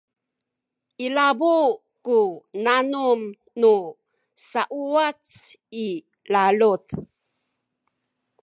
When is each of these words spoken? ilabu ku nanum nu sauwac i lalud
ilabu 1.05 1.55
ku 2.05 2.19
nanum 2.63 3.21
nu 3.59 3.73
sauwac 4.49 5.21
i 5.85 5.87
lalud 6.31 6.85